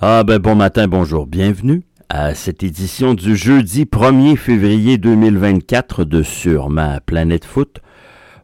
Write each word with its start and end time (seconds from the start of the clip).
Ah 0.00 0.24
ben 0.24 0.40
bon 0.40 0.56
matin, 0.56 0.88
bonjour, 0.88 1.24
bienvenue 1.24 1.82
à 2.08 2.34
cette 2.34 2.64
édition 2.64 3.14
du 3.14 3.36
jeudi 3.36 3.84
1er 3.84 4.36
février 4.36 4.98
2024 4.98 6.02
de 6.02 6.24
Sur 6.24 6.68
ma 6.68 7.00
planète 7.00 7.44
foot. 7.44 7.78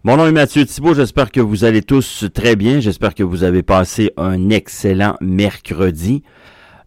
Mon 0.05 0.17
nom 0.17 0.27
est 0.27 0.33
Mathieu 0.33 0.65
Thibault, 0.65 0.95
j'espère 0.95 1.33
que 1.33 1.41
vous 1.41 1.65
allez 1.65 1.83
tous 1.83 2.27
très 2.33 2.55
bien, 2.55 2.79
j'espère 2.79 3.17
que 3.17 3.25
vous 3.25 3.43
avez 3.43 3.65
passé 3.65 4.13
un 4.17 4.49
excellent 4.51 5.17
mercredi 5.21 6.23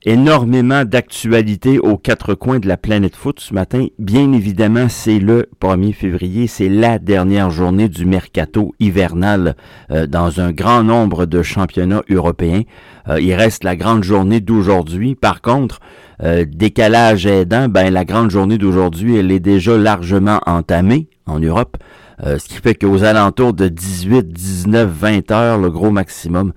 énormément 0.05 0.83
d'actualités 0.85 1.79
aux 1.79 1.97
quatre 1.97 2.33
coins 2.33 2.59
de 2.59 2.67
la 2.67 2.77
planète 2.77 3.15
foot 3.15 3.39
ce 3.39 3.53
matin. 3.53 3.87
Bien 3.99 4.33
évidemment, 4.33 4.87
c'est 4.89 5.19
le 5.19 5.49
1er 5.61 5.93
février, 5.93 6.47
c'est 6.47 6.69
la 6.69 6.99
dernière 6.99 7.49
journée 7.49 7.89
du 7.89 8.05
mercato 8.05 8.73
hivernal 8.79 9.55
euh, 9.91 10.05
dans 10.05 10.41
un 10.41 10.51
grand 10.51 10.83
nombre 10.83 11.25
de 11.25 11.41
championnats 11.41 12.03
européens. 12.09 12.63
Euh, 13.07 13.19
il 13.21 13.33
reste 13.33 13.63
la 13.63 13.75
grande 13.75 14.03
journée 14.03 14.41
d'aujourd'hui. 14.41 15.15
Par 15.15 15.41
contre, 15.41 15.79
euh, 16.21 16.45
décalage 16.47 17.25
aidant, 17.25 17.69
ben 17.69 17.91
la 17.91 18.05
grande 18.05 18.29
journée 18.29 18.57
d'aujourd'hui, 18.57 19.15
elle 19.15 19.31
est 19.31 19.39
déjà 19.39 19.77
largement 19.77 20.39
entamée 20.45 21.07
en 21.25 21.39
Europe. 21.39 21.77
Ce 22.21 22.47
qui 22.47 22.55
fait 22.55 22.75
qu'aux 22.75 23.03
alentours 23.03 23.53
de 23.53 23.67
18, 23.67 24.27
19, 24.31 24.89
20 24.89 25.31
heures, 25.31 25.57
le 25.57 25.69
gros 25.69 25.91
maximum 25.91 26.53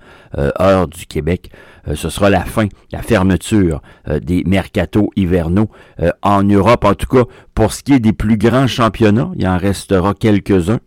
heure 0.59 0.87
du 0.87 1.05
Québec, 1.05 1.51
euh, 1.87 1.95
ce 1.95 2.09
sera 2.09 2.29
la 2.29 2.43
fin, 2.43 2.67
la 2.91 3.01
fermeture 3.01 3.81
euh, 4.07 4.19
des 4.19 4.43
mercatos 4.45 5.09
hivernaux 5.15 5.69
euh, 6.01 6.11
en 6.21 6.43
Europe. 6.43 6.83
En 6.85 6.93
tout 6.93 7.07
cas, 7.07 7.23
pour 7.53 7.73
ce 7.73 7.83
qui 7.83 7.93
est 7.93 7.99
des 7.99 8.13
plus 8.13 8.37
grands 8.37 8.67
championnats, 8.67 9.31
il 9.35 9.47
en 9.47 9.57
restera 9.57 10.13
quelques-uns. 10.13 10.79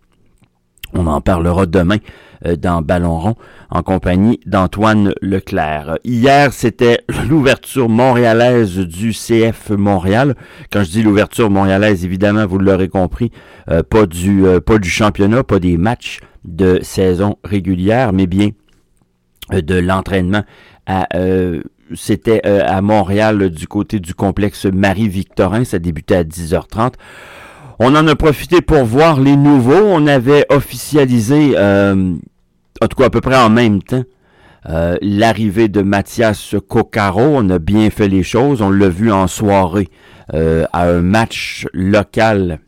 On 0.95 1.07
en 1.07 1.21
parlera 1.21 1.67
demain 1.67 1.99
dans 2.59 2.81
Ballon 2.81 3.19
rond 3.19 3.35
en 3.71 3.83
compagnie 3.83 4.41
d'Antoine 4.47 5.13
Leclerc. 5.21 5.99
Hier, 6.05 6.53
c'était 6.53 7.01
l'ouverture 7.29 7.89
montréalaise 7.89 8.79
du 8.79 9.13
CF 9.13 9.71
Montréal. 9.71 10.35
Quand 10.73 10.83
je 10.83 10.91
dis 10.91 11.03
l'ouverture 11.03 11.51
montréalaise, 11.51 12.05
évidemment, 12.05 12.47
vous 12.47 12.59
l'aurez 12.59 12.89
compris, 12.89 13.31
pas 13.67 14.07
du 14.07 14.45
pas 14.65 14.79
du 14.79 14.89
championnat, 14.89 15.45
pas 15.45 15.59
des 15.59 15.77
matchs 15.77 16.21
de 16.45 16.81
saison 16.83 17.37
régulière, 17.45 18.13
mais 18.13 18.27
bien 18.27 18.51
de 19.53 19.75
l'entraînement 19.75 20.45
euh, 21.15 21.63
c'était 21.95 22.43
euh, 22.47 22.63
à 22.65 22.81
Montréal 22.83 23.51
du 23.51 23.67
côté 23.67 23.99
du 23.99 24.15
complexe 24.15 24.67
Marie-Victorin. 24.67 25.65
Ça 25.65 25.79
débutait 25.79 26.17
à 26.17 26.25
10h30. 26.25 26.93
On 27.83 27.97
en 27.97 28.07
a 28.07 28.15
profité 28.15 28.61
pour 28.61 28.85
voir 28.85 29.19
les 29.19 29.37
nouveaux. 29.37 29.73
On 29.73 30.07
avait 30.07 30.45
officialisé, 30.51 31.55
euh, 31.57 32.15
en 32.83 32.87
tout 32.87 32.97
cas 32.97 33.07
à 33.07 33.11
peu 33.11 33.23
près 33.23 33.39
en 33.39 33.49
même 33.49 33.83
temps, 33.83 34.05
l'arrivée 35.01 35.69
de 35.69 35.81
Mathias 35.81 36.55
Coccaro. 36.69 37.23
On 37.23 37.49
a 37.49 37.59
bien 37.59 37.89
fait 37.89 38.09
les 38.09 38.23
choses. 38.23 38.61
On 38.61 38.69
l'a 38.69 38.91
vu 38.91 39.11
en 39.11 39.27
soirée 39.27 39.89
à 40.29 40.91
un 40.91 41.01
match 41.01 41.67
local 41.73 42.61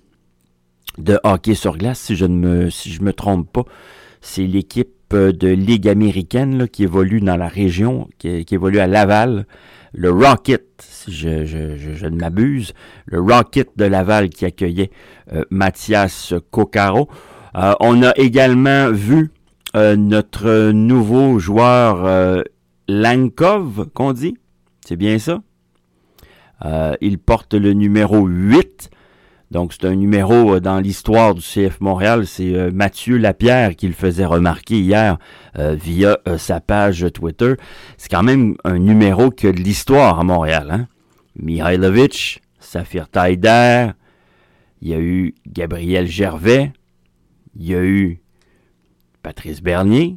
de 0.96 1.20
hockey 1.24 1.54
sur 1.54 1.76
glace, 1.76 2.00
si 2.00 2.16
je 2.16 2.24
ne 2.24 2.34
me, 2.34 2.70
si 2.70 2.90
je 2.90 3.02
me 3.02 3.12
trompe 3.12 3.52
pas. 3.52 3.64
C'est 4.22 4.46
l'équipe 4.46 5.14
de 5.14 5.48
ligue 5.48 5.88
américaine 5.88 6.68
qui 6.68 6.84
évolue 6.84 7.20
dans 7.20 7.36
la 7.36 7.48
région, 7.48 8.08
qui, 8.18 8.46
évolue 8.50 8.78
à 8.78 8.86
Laval. 8.86 9.46
Le 9.92 10.10
Rocket, 10.10 10.64
si 10.78 11.12
je, 11.12 12.06
ne 12.06 12.16
m'abuse, 12.16 12.72
le 13.06 13.20
Rocket 13.20 13.70
de 13.76 13.84
Laval 13.84 14.30
qui 14.30 14.46
accueillait 14.46 14.90
euh, 15.32 15.44
Mathias 15.50 16.32
Coccaro. 16.50 17.08
Euh, 17.56 17.74
on 17.80 18.02
a 18.02 18.12
également 18.16 18.90
vu 18.90 19.32
euh, 19.74 19.96
notre 19.96 20.70
nouveau 20.70 21.38
joueur 21.40 22.44
Lankov, 22.88 23.88
qu'on 23.92 24.12
dit. 24.12 24.36
C'est 24.86 24.96
bien 24.96 25.18
ça? 25.18 25.42
il 27.00 27.18
porte 27.18 27.54
le 27.54 27.72
numéro 27.72 28.24
8. 28.24 28.88
Donc, 29.52 29.74
c'est 29.74 29.84
un 29.84 29.94
numéro 29.94 30.54
euh, 30.54 30.60
dans 30.60 30.80
l'histoire 30.80 31.34
du 31.34 31.42
CF 31.42 31.78
Montréal. 31.80 32.26
C'est 32.26 32.54
euh, 32.54 32.70
Mathieu 32.72 33.18
Lapierre 33.18 33.76
qui 33.76 33.86
le 33.86 33.92
faisait 33.92 34.24
remarquer 34.24 34.80
hier 34.80 35.18
euh, 35.58 35.74
via 35.74 36.16
sa 36.38 36.60
page 36.60 37.04
Twitter. 37.12 37.56
C'est 37.98 38.10
quand 38.10 38.22
même 38.22 38.56
un 38.64 38.78
numéro 38.78 39.30
qui 39.30 39.46
a 39.46 39.52
de 39.52 39.60
l'histoire 39.60 40.18
à 40.18 40.24
Montréal. 40.24 40.68
Hein? 40.70 40.88
Mihailovic, 41.36 42.40
Safir 42.60 43.10
Taider, 43.10 43.88
il 44.80 44.88
y 44.88 44.94
a 44.94 44.98
eu 44.98 45.34
Gabriel 45.46 46.06
Gervais, 46.06 46.72
il 47.54 47.66
y 47.66 47.74
a 47.74 47.82
eu 47.82 48.22
Patrice 49.22 49.60
Bernier. 49.60 50.16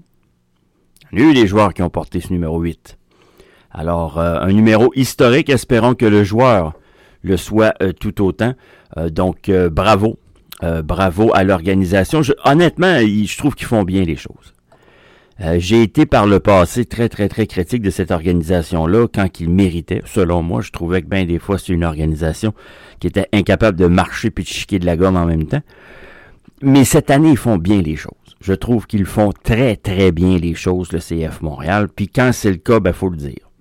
Il 1.12 1.20
y 1.20 1.22
a 1.22 1.26
eu 1.26 1.34
des 1.34 1.46
joueurs 1.46 1.74
qui 1.74 1.82
ont 1.82 1.90
porté 1.90 2.22
ce 2.22 2.32
numéro 2.32 2.62
8. 2.62 2.98
Alors, 3.72 4.18
un 4.18 4.52
numéro 4.54 4.92
historique, 4.96 5.50
espérons 5.50 5.94
que 5.94 6.06
le 6.06 6.24
joueur 6.24 6.74
le 7.28 7.38
soit 7.38 7.74
tout 8.00 8.24
autant. 8.24 8.54
Euh, 8.98 9.10
donc, 9.10 9.50
euh, 9.50 9.70
bravo. 9.70 10.18
Euh, 10.64 10.82
bravo 10.82 11.32
à 11.34 11.44
l'organisation. 11.44 12.22
Honnêtement, 12.46 13.00
je 13.00 13.38
trouve 13.38 13.56
qu'ils 13.56 13.68
font 13.68 13.84
bien 13.84 14.04
les 14.04 14.16
choses. 14.16 14.54
J'ai 15.58 15.82
été 15.82 16.06
par 16.06 16.28
le 16.28 16.40
passé 16.40 16.86
très, 16.86 17.10
très, 17.10 17.28
très 17.28 17.46
critique 17.46 17.82
de 17.82 17.90
cette 17.90 18.12
organisation-là 18.12 19.08
quand 19.14 19.28
qu'ils 19.28 19.50
méritaient. 19.50 20.02
Selon 20.06 20.42
moi, 20.42 20.62
je 20.62 20.72
trouvais 20.72 21.02
que 21.02 21.08
bien 21.08 21.26
des 21.26 21.40
fois, 21.40 21.58
c'est 21.58 21.74
une 21.74 21.84
organisation 21.84 22.54
qui 23.02 23.08
était 23.08 23.28
incapable 23.34 23.78
de 23.78 23.88
marcher 23.88 24.32
puis 24.32 24.46
de 24.46 24.50
chiquer 24.50 24.80
de 24.80 24.86
la 24.86 24.96
gomme 24.96 25.18
en 25.18 25.26
même 25.26 25.46
temps. 25.46 25.62
Mais 26.62 26.86
cette 26.86 27.12
année, 27.12 27.32
ils 27.32 27.38
font 27.38 27.58
bien 27.58 27.82
les 27.82 27.98
choses. 27.98 28.14
Je 28.40 28.54
trouve 28.54 28.88
qu'ils 28.88 29.06
font 29.06 29.34
très, 29.44 29.76
très 29.76 30.14
bien 30.14 30.38
les 30.38 30.54
choses, 30.54 30.94
le 30.94 31.00
CF 31.00 31.42
Montréal. 31.42 31.90
Puis 31.94 32.08
quand 32.08 32.32
c'est 32.32 32.52
le 32.52 32.58
cas, 32.58 32.80
ben, 32.80 32.94
faut 32.94 33.10
le 33.10 33.18
dire. 33.18 33.52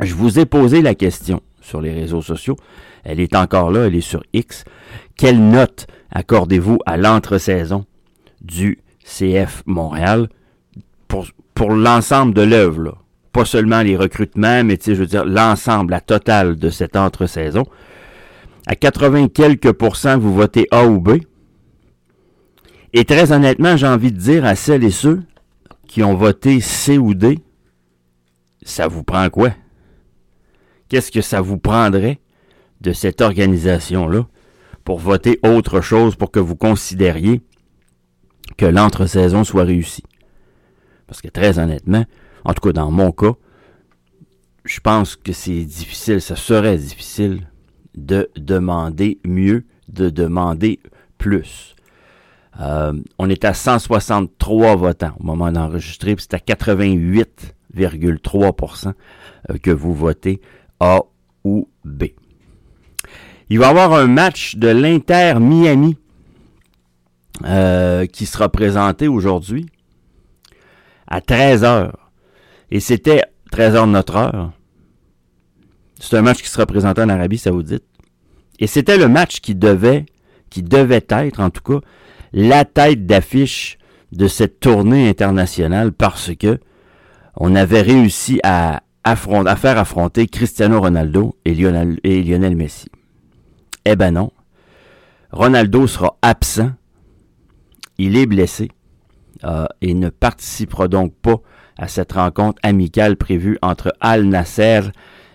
Je 0.00 0.14
vous 0.14 0.38
ai 0.38 0.46
posé 0.46 0.80
la 0.80 0.94
question 0.94 1.42
sur 1.62 1.80
les 1.80 1.92
réseaux 1.92 2.22
sociaux. 2.22 2.56
Elle 3.04 3.20
est 3.20 3.34
encore 3.34 3.70
là, 3.70 3.86
elle 3.86 3.94
est 3.94 4.00
sur 4.00 4.22
X. 4.32 4.64
Quelle 5.16 5.40
note 5.40 5.86
accordez-vous 6.10 6.78
à 6.86 6.96
l'entre-saison 6.96 7.86
du 8.40 8.78
CF 9.04 9.62
Montréal 9.66 10.28
pour, 11.54 11.70
l'ensemble 11.70 12.34
de 12.34 12.42
l'œuvre, 12.42 12.98
pas 13.32 13.44
seulement 13.44 13.82
les 13.82 13.96
recrutements, 13.96 14.64
mais 14.64 14.78
je 14.84 14.92
veux 14.92 15.06
dire 15.06 15.24
l'ensemble, 15.24 15.92
la 15.92 16.00
totale 16.00 16.56
de 16.56 16.70
cette 16.70 16.96
entre-saison. 16.96 17.64
À 18.66 18.74
80 18.74 19.28
quelques 19.28 19.72
pourcents, 19.72 20.18
vous 20.18 20.34
votez 20.34 20.66
A 20.70 20.86
ou 20.86 21.00
B. 21.00 21.18
Et 22.94 23.04
très 23.04 23.32
honnêtement, 23.32 23.76
j'ai 23.76 23.86
envie 23.86 24.12
de 24.12 24.18
dire 24.18 24.44
à 24.44 24.54
celles 24.54 24.84
et 24.84 24.90
ceux 24.90 25.22
qui 25.86 26.02
ont 26.02 26.14
voté 26.14 26.60
C 26.60 26.98
ou 26.98 27.14
D, 27.14 27.38
ça 28.62 28.88
vous 28.88 29.02
prend 29.02 29.28
quoi? 29.28 29.50
Qu'est-ce 30.92 31.10
que 31.10 31.22
ça 31.22 31.40
vous 31.40 31.56
prendrait 31.56 32.20
de 32.82 32.92
cette 32.92 33.22
organisation-là 33.22 34.26
pour 34.84 34.98
voter 34.98 35.38
autre 35.42 35.80
chose 35.80 36.16
pour 36.16 36.30
que 36.30 36.38
vous 36.38 36.54
considériez 36.54 37.40
que 38.58 38.66
l'entre-saison 38.66 39.42
soit 39.42 39.64
réussie? 39.64 40.04
Parce 41.06 41.22
que 41.22 41.28
très 41.28 41.58
honnêtement, 41.58 42.04
en 42.44 42.52
tout 42.52 42.60
cas 42.60 42.74
dans 42.74 42.90
mon 42.90 43.10
cas, 43.10 43.32
je 44.66 44.80
pense 44.80 45.16
que 45.16 45.32
c'est 45.32 45.64
difficile, 45.64 46.20
ça 46.20 46.36
serait 46.36 46.76
difficile 46.76 47.48
de 47.94 48.28
demander 48.36 49.18
mieux, 49.24 49.64
de 49.88 50.10
demander 50.10 50.78
plus. 51.16 51.74
Euh, 52.60 52.92
on 53.18 53.30
est 53.30 53.46
à 53.46 53.54
163 53.54 54.76
votants 54.76 55.14
au 55.20 55.24
moment 55.24 55.52
d'enregistrer, 55.52 56.16
puis 56.16 56.26
c'est 56.28 56.34
à 56.34 56.54
88,3% 56.54 58.92
euh, 59.48 59.56
que 59.56 59.70
vous 59.70 59.94
votez 59.94 60.42
A 60.82 61.04
ou 61.44 61.68
B. 61.84 62.06
Il 63.48 63.58
va 63.60 63.66
y 63.66 63.70
avoir 63.70 63.92
un 63.92 64.08
match 64.08 64.56
de 64.56 64.66
l'Inter 64.66 65.34
Miami 65.38 65.96
euh, 67.44 68.06
qui 68.06 68.26
sera 68.26 68.48
présenté 68.48 69.06
aujourd'hui 69.06 69.66
à 71.06 71.20
13h. 71.20 71.92
Et 72.72 72.80
c'était 72.80 73.22
13h 73.52 73.86
de 73.86 73.90
notre 73.92 74.16
heure. 74.16 74.52
C'est 76.00 76.16
un 76.16 76.22
match 76.22 76.42
qui 76.42 76.48
sera 76.48 76.66
présenté 76.66 77.00
en 77.00 77.08
Arabie 77.08 77.38
Saoudite. 77.38 77.84
Et 78.58 78.66
c'était 78.66 78.98
le 78.98 79.06
match 79.06 79.40
qui 79.40 79.54
devait, 79.54 80.06
qui 80.50 80.62
devait 80.62 81.06
être, 81.08 81.40
en 81.40 81.50
tout 81.50 81.62
cas, 81.62 81.86
la 82.32 82.64
tête 82.64 83.06
d'affiche 83.06 83.78
de 84.10 84.26
cette 84.26 84.58
tournée 84.58 85.08
internationale 85.08 85.92
parce 85.92 86.34
que 86.34 86.58
on 87.36 87.54
avait 87.54 87.82
réussi 87.82 88.40
à, 88.42 88.82
à 89.04 89.16
faire 89.16 89.78
affronter 89.78 90.26
Cristiano 90.26 90.80
Ronaldo 90.80 91.36
et 91.44 91.54
Lionel, 91.54 92.56
Messi. 92.56 92.86
Eh 93.84 93.96
ben 93.96 94.12
non. 94.12 94.30
Ronaldo 95.32 95.86
sera 95.86 96.16
absent. 96.22 96.70
Il 97.98 98.16
est 98.16 98.26
blessé 98.26 98.70
euh, 99.44 99.66
et 99.80 99.94
ne 99.94 100.08
participera 100.08 100.88
donc 100.88 101.14
pas 101.14 101.40
à 101.78 101.88
cette 101.88 102.12
rencontre 102.12 102.60
amicale 102.62 103.16
prévue 103.16 103.58
entre 103.62 103.92
Al 104.00 104.24
Nasser 104.24 104.82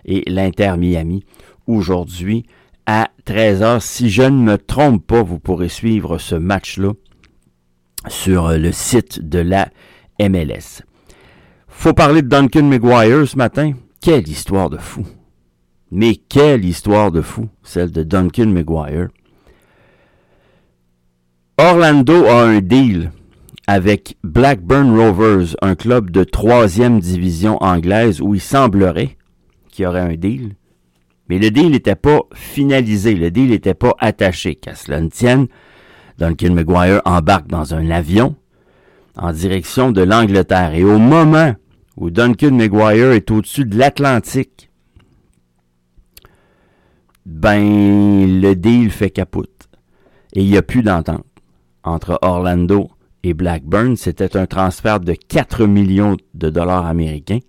et 0.04 0.22
l'Inter 0.26 0.74
Miami 0.78 1.24
aujourd'hui 1.66 2.46
à 2.86 3.10
13h. 3.26 3.80
Si 3.80 4.08
je 4.08 4.22
ne 4.22 4.42
me 4.42 4.56
trompe 4.56 5.06
pas, 5.06 5.22
vous 5.22 5.38
pourrez 5.38 5.68
suivre 5.68 6.18
ce 6.18 6.34
match-là 6.34 6.92
sur 8.08 8.50
le 8.50 8.72
site 8.72 9.28
de 9.28 9.40
la 9.40 9.68
MLS. 10.20 10.82
Faut 11.68 11.92
parler 11.92 12.22
de 12.22 12.28
Duncan 12.28 12.64
McGuire 12.64 13.26
ce 13.26 13.36
matin. 13.36 13.72
quelle 14.00 14.28
histoire 14.28 14.70
de 14.70 14.78
fou. 14.78 15.04
Mais 15.90 16.16
quelle 16.16 16.64
histoire 16.64 17.10
de 17.10 17.20
fou, 17.20 17.48
celle 17.62 17.90
de 17.90 18.02
Duncan 18.02 18.46
McGuire. 18.46 19.08
Orlando 21.56 22.26
a 22.26 22.44
un 22.44 22.60
deal 22.60 23.10
avec 23.66 24.16
Blackburn 24.22 24.96
Rovers, 24.96 25.56
un 25.60 25.74
club 25.74 26.10
de 26.10 26.24
troisième 26.24 27.00
division 27.00 27.62
anglaise 27.62 28.20
où 28.20 28.34
il 28.34 28.40
semblerait 28.40 29.16
qu'il 29.70 29.84
y 29.84 29.86
aurait 29.86 30.00
un 30.00 30.14
deal. 30.14 30.54
Mais 31.28 31.38
le 31.38 31.50
deal 31.50 31.70
n'était 31.70 31.94
pas 31.94 32.20
finalisé, 32.34 33.14
le 33.14 33.30
deal 33.30 33.50
n'était 33.50 33.74
pas 33.74 33.94
attaché. 33.98 34.54
Qu'à 34.54 34.74
cela 34.74 35.00
ne 35.00 35.08
tienne, 35.08 35.48
Duncan 36.18 36.54
McGuire 36.54 37.02
embarque 37.04 37.48
dans 37.48 37.74
un 37.74 37.90
avion 37.90 38.36
en 39.18 39.32
direction 39.32 39.90
de 39.90 40.02
l'Angleterre. 40.02 40.74
Et 40.74 40.84
au 40.84 40.98
moment 40.98 41.54
où 41.96 42.10
Duncan 42.10 42.52
McGuire 42.52 43.12
est 43.12 43.30
au-dessus 43.30 43.64
de 43.64 43.76
l'Atlantique, 43.76 44.70
ben 47.26 48.40
le 48.40 48.54
deal 48.54 48.90
fait 48.90 49.10
capote. 49.10 49.68
Et 50.32 50.42
il 50.42 50.50
n'y 50.50 50.56
a 50.56 50.62
plus 50.62 50.82
d'entente 50.82 51.24
entre 51.82 52.18
Orlando 52.22 52.90
et 53.22 53.34
Blackburn. 53.34 53.96
C'était 53.96 54.36
un 54.36 54.46
transfert 54.46 55.00
de 55.00 55.14
4 55.14 55.66
millions 55.66 56.16
de 56.34 56.50
dollars 56.50 56.86
américains. 56.86 57.40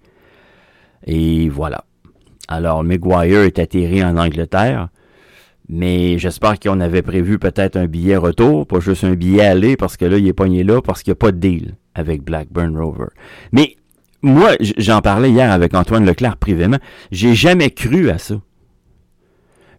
Et 1.05 1.49
voilà. 1.49 1.85
Alors, 2.47 2.83
McGuire 2.83 3.41
est 3.41 3.59
atterri 3.59 4.03
en 4.03 4.17
Angleterre. 4.17 4.89
Mais 5.69 6.17
j'espère 6.17 6.59
qu'on 6.59 6.79
avait 6.79 7.03
prévu 7.03 7.37
peut-être 7.37 7.77
un 7.77 7.85
billet 7.85 8.17
retour, 8.17 8.65
pas 8.65 8.79
juste 8.79 9.03
un 9.03 9.13
billet 9.13 9.45
aller, 9.45 9.77
parce 9.77 9.97
que 9.97 10.05
là, 10.05 10.17
il 10.17 10.27
est 10.27 10.33
pogné 10.33 10.63
là, 10.63 10.81
parce 10.81 11.03
qu'il 11.03 11.11
n'y 11.11 11.17
a 11.17 11.21
pas 11.21 11.31
de 11.31 11.37
deal 11.37 11.75
avec 11.93 12.23
Blackburn 12.23 12.75
Rover. 12.75 13.09
Mais 13.51 13.75
moi, 14.23 14.53
j'en 14.77 15.01
parlais 15.01 15.29
hier 15.29 15.51
avec 15.51 15.75
Antoine 15.75 16.05
Leclerc 16.05 16.37
privément, 16.37 16.79
j'ai 17.11 17.35
jamais 17.35 17.69
cru 17.69 18.09
à 18.09 18.17
ça. 18.17 18.41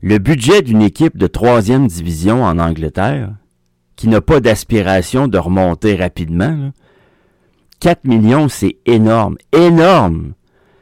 Le 0.00 0.18
budget 0.18 0.62
d'une 0.62 0.80
équipe 0.80 1.18
de 1.18 1.26
troisième 1.26 1.88
division 1.88 2.44
en 2.44 2.58
Angleterre, 2.58 3.32
qui 3.96 4.08
n'a 4.08 4.20
pas 4.20 4.40
d'aspiration 4.40 5.28
de 5.28 5.36
remonter 5.36 5.96
rapidement, 5.96 6.70
4 7.80 8.04
millions, 8.04 8.48
c'est 8.48 8.76
énorme. 8.86 9.36
Énorme! 9.52 10.32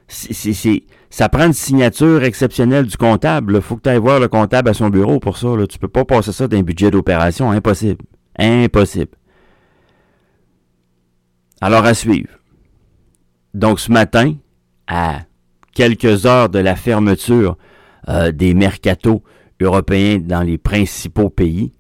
C'est, 0.06 0.84
ça 1.18 1.28
prend 1.28 1.46
une 1.46 1.52
signature 1.52 2.22
exceptionnelle 2.22 2.86
du 2.86 2.96
comptable. 2.96 3.56
Il 3.56 3.60
faut 3.60 3.74
que 3.74 3.82
tu 3.82 3.88
ailles 3.88 3.98
voir 3.98 4.20
le 4.20 4.28
comptable 4.28 4.68
à 4.68 4.72
son 4.72 4.88
bureau 4.88 5.18
pour 5.18 5.36
ça. 5.36 5.48
Là. 5.48 5.66
Tu 5.66 5.76
peux 5.76 5.88
pas 5.88 6.04
passer 6.04 6.30
ça 6.30 6.46
d'un 6.46 6.62
budget 6.62 6.92
d'opération. 6.92 7.50
Impossible. 7.50 8.04
Impossible. 8.38 9.10
Alors 11.60 11.84
à 11.84 11.94
suivre. 11.94 12.28
Donc 13.52 13.80
ce 13.80 13.90
matin, 13.90 14.36
à 14.86 15.22
quelques 15.74 16.24
heures 16.24 16.50
de 16.50 16.60
la 16.60 16.76
fermeture 16.76 17.58
euh, 18.08 18.30
des 18.30 18.54
mercatos 18.54 19.24
européens 19.60 20.20
dans 20.20 20.42
les 20.42 20.56
principaux 20.56 21.30
pays, 21.30 21.72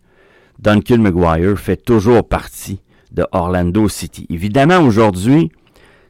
Duncan 0.58 0.98
McGuire 0.98 1.56
fait 1.56 1.76
toujours 1.76 2.26
partie 2.26 2.80
de 3.12 3.24
Orlando 3.30 3.88
City. 3.88 4.26
Évidemment, 4.30 4.80
aujourd'hui, 4.80 5.52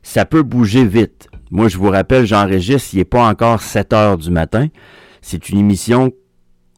ça 0.02 0.24
peut 0.24 0.42
bouger 0.42 0.86
vite. 0.86 1.28
Moi, 1.50 1.68
je 1.68 1.78
vous 1.78 1.88
rappelle, 1.88 2.26
j'enregistre, 2.26 2.90
il 2.92 2.98
n'est 2.98 3.04
pas 3.04 3.26
encore 3.26 3.62
7 3.62 3.92
heures 3.92 4.18
du 4.18 4.30
matin. 4.30 4.68
C'est 5.22 5.48
une 5.48 5.58
émission 5.58 6.12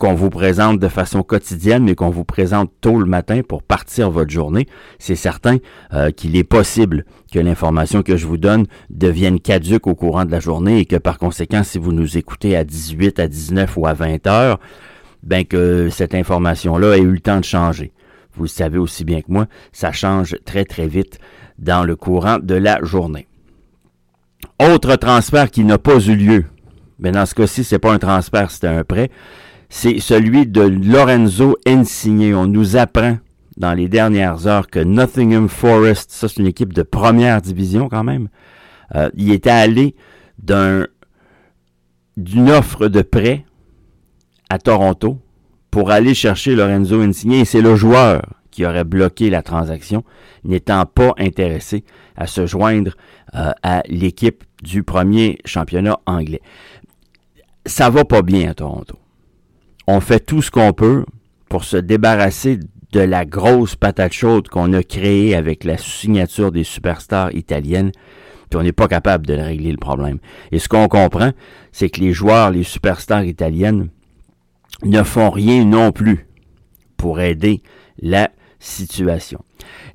qu'on 0.00 0.14
vous 0.14 0.30
présente 0.30 0.78
de 0.78 0.88
façon 0.88 1.22
quotidienne, 1.22 1.84
mais 1.84 1.94
qu'on 1.94 2.08
vous 2.08 2.24
présente 2.24 2.70
tôt 2.80 2.98
le 2.98 3.04
matin 3.04 3.42
pour 3.46 3.62
partir 3.62 4.10
votre 4.10 4.30
journée. 4.30 4.66
C'est 4.98 5.14
certain 5.14 5.58
euh, 5.92 6.10
qu'il 6.10 6.36
est 6.36 6.44
possible 6.44 7.04
que 7.30 7.38
l'information 7.38 8.02
que 8.02 8.16
je 8.16 8.26
vous 8.26 8.38
donne 8.38 8.66
devienne 8.88 9.40
caduque 9.40 9.86
au 9.86 9.94
courant 9.94 10.24
de 10.24 10.30
la 10.30 10.40
journée 10.40 10.78
et 10.78 10.86
que 10.86 10.96
par 10.96 11.18
conséquent, 11.18 11.62
si 11.62 11.78
vous 11.78 11.92
nous 11.92 12.16
écoutez 12.16 12.56
à 12.56 12.64
18, 12.64 13.18
à 13.18 13.28
19 13.28 13.76
ou 13.76 13.86
à 13.86 13.92
20 13.92 14.26
heures, 14.26 14.58
ben 15.22 15.44
que 15.44 15.90
cette 15.90 16.14
information-là 16.14 16.96
ait 16.96 17.02
eu 17.02 17.12
le 17.12 17.20
temps 17.20 17.40
de 17.40 17.44
changer. 17.44 17.92
Vous 18.34 18.44
le 18.44 18.48
savez 18.48 18.78
aussi 18.78 19.04
bien 19.04 19.20
que 19.20 19.30
moi, 19.30 19.48
ça 19.70 19.92
change 19.92 20.36
très 20.46 20.64
très 20.64 20.86
vite 20.86 21.18
dans 21.58 21.84
le 21.84 21.94
courant 21.94 22.38
de 22.40 22.54
la 22.54 22.82
journée. 22.82 23.26
Autre 24.58 24.96
transfert 24.96 25.50
qui 25.50 25.64
n'a 25.64 25.78
pas 25.78 25.98
eu 26.00 26.16
lieu, 26.16 26.44
mais 26.98 27.12
dans 27.12 27.26
ce 27.26 27.34
cas-ci, 27.34 27.64
c'est 27.64 27.78
pas 27.78 27.92
un 27.92 27.98
transfert, 27.98 28.50
c'était 28.50 28.68
un 28.68 28.84
prêt, 28.84 29.10
c'est 29.68 30.00
celui 30.00 30.46
de 30.46 30.62
Lorenzo 30.62 31.56
Insigne. 31.66 32.34
On 32.34 32.46
nous 32.46 32.76
apprend 32.76 33.18
dans 33.56 33.72
les 33.74 33.88
dernières 33.88 34.46
heures 34.46 34.68
que 34.68 34.80
Nottingham 34.80 35.48
Forest, 35.48 36.10
ça 36.10 36.28
c'est 36.28 36.40
une 36.40 36.46
équipe 36.46 36.72
de 36.72 36.82
première 36.82 37.40
division 37.40 37.88
quand 37.88 38.04
même, 38.04 38.28
euh, 38.94 39.10
il 39.14 39.32
était 39.32 39.50
allé 39.50 39.94
d'un 40.38 40.86
d'une 42.16 42.50
offre 42.50 42.88
de 42.88 43.02
prêt 43.02 43.46
à 44.50 44.58
Toronto 44.58 45.18
pour 45.70 45.90
aller 45.90 46.12
chercher 46.12 46.54
Lorenzo 46.54 47.00
Insigne 47.00 47.32
et 47.32 47.44
c'est 47.44 47.62
le 47.62 47.76
joueur 47.76 48.39
qui 48.50 48.64
aurait 48.64 48.84
bloqué 48.84 49.30
la 49.30 49.42
transaction, 49.42 50.04
n'étant 50.44 50.86
pas 50.86 51.12
intéressé 51.18 51.84
à 52.16 52.26
se 52.26 52.46
joindre 52.46 52.96
euh, 53.34 53.52
à 53.62 53.82
l'équipe 53.88 54.44
du 54.62 54.82
premier 54.82 55.38
championnat 55.44 55.98
anglais. 56.06 56.42
Ça 57.66 57.90
va 57.90 58.04
pas 58.04 58.22
bien 58.22 58.50
à 58.50 58.54
Toronto. 58.54 58.98
On 59.86 60.00
fait 60.00 60.20
tout 60.20 60.42
ce 60.42 60.50
qu'on 60.50 60.72
peut 60.72 61.04
pour 61.48 61.64
se 61.64 61.76
débarrasser 61.76 62.58
de 62.92 63.00
la 63.00 63.24
grosse 63.24 63.76
patate 63.76 64.12
chaude 64.12 64.48
qu'on 64.48 64.72
a 64.72 64.82
créée 64.82 65.34
avec 65.34 65.64
la 65.64 65.78
signature 65.78 66.50
des 66.52 66.64
superstars 66.64 67.32
italiennes, 67.34 67.92
puis 68.48 68.58
on 68.58 68.62
n'est 68.62 68.72
pas 68.72 68.88
capable 68.88 69.26
de 69.26 69.34
régler 69.34 69.70
le 69.70 69.78
problème. 69.78 70.18
Et 70.50 70.58
ce 70.58 70.68
qu'on 70.68 70.88
comprend, 70.88 71.30
c'est 71.72 71.88
que 71.88 72.00
les 72.00 72.12
joueurs, 72.12 72.50
les 72.50 72.64
superstars 72.64 73.24
italiennes, 73.24 73.88
ne 74.84 75.02
font 75.02 75.30
rien 75.30 75.64
non 75.64 75.92
plus 75.92 76.26
pour 76.96 77.20
aider 77.20 77.62
la 78.00 78.30
situation. 78.60 79.42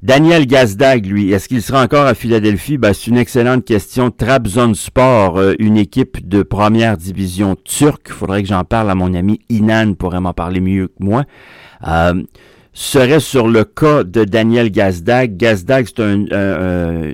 Daniel 0.04 0.46
Gazdag, 0.46 1.06
lui, 1.06 1.32
est-ce 1.32 1.48
qu'il 1.48 1.62
sera 1.62 1.84
encore 1.84 2.06
à 2.06 2.14
Philadelphie? 2.14 2.78
Ben, 2.78 2.94
c'est 2.94 3.08
une 3.08 3.18
excellente 3.18 3.64
question. 3.64 4.12
Trabzonspor, 4.12 5.38
euh, 5.38 5.54
une 5.60 5.78
équipe 5.78 6.28
de 6.28 6.44
première 6.44 6.98
division 6.98 7.56
turque. 7.64 8.08
Il 8.08 8.14
faudrait 8.14 8.42
que 8.44 8.50
j'en 8.50 8.64
parle 8.64 8.90
à 8.90 8.96
mon 8.96 9.14
ami 9.14 9.40
Inan 9.50 9.94
pour 9.94 10.20
m'en 10.20 10.34
parler 10.34 10.60
mieux 10.60 10.88
que 10.88 11.04
moi. 11.04 11.24
Euh, 11.88 12.22
serait 12.74 13.22
sur 13.22 13.48
le 13.48 13.64
cas 13.64 14.04
de 14.04 14.26
Daniel 14.26 14.70
Gazdag. 14.72 15.38
Gazdag, 15.38 15.86
c'est 15.88 16.02
un, 16.02 17.14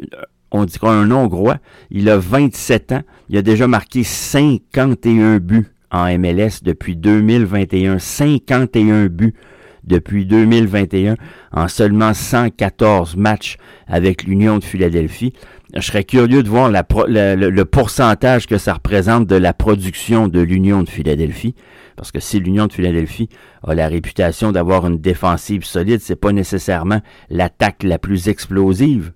on 0.51 0.65
dirait 0.65 0.89
un 0.89 1.11
hongrois. 1.11 1.57
Il 1.89 2.09
a 2.09 2.17
27 2.17 2.91
ans. 2.91 3.01
Il 3.29 3.37
a 3.37 3.41
déjà 3.41 3.67
marqué 3.67 4.03
51 4.03 5.37
buts 5.37 5.67
en 5.91 6.17
MLS 6.17 6.61
depuis 6.63 6.95
2021. 6.95 7.99
51 7.99 9.07
buts 9.07 9.33
depuis 9.83 10.25
2021 10.25 11.15
en 11.51 11.67
seulement 11.67 12.13
114 12.13 13.15
matchs 13.15 13.57
avec 13.87 14.23
l'Union 14.23 14.57
de 14.57 14.63
Philadelphie. 14.63 15.33
Je 15.73 15.81
serais 15.81 16.03
curieux 16.03 16.43
de 16.43 16.49
voir 16.49 16.69
le, 16.69 17.63
pourcentage 17.63 18.45
que 18.45 18.57
ça 18.57 18.73
représente 18.73 19.27
de 19.27 19.35
la 19.35 19.53
production 19.53 20.27
de 20.27 20.41
l'Union 20.41 20.83
de 20.83 20.89
Philadelphie. 20.89 21.55
Parce 21.95 22.11
que 22.11 22.19
si 22.19 22.39
l'Union 22.39 22.67
de 22.67 22.73
Philadelphie 22.73 23.29
a 23.65 23.73
la 23.73 23.87
réputation 23.87 24.51
d'avoir 24.51 24.85
une 24.85 24.99
défensive 24.99 25.63
solide, 25.63 26.01
c'est 26.01 26.15
pas 26.15 26.33
nécessairement 26.33 27.01
l'attaque 27.29 27.83
la 27.83 27.99
plus 27.99 28.27
explosive 28.27 29.13